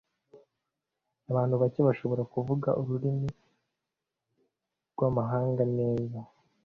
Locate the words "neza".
5.77-6.19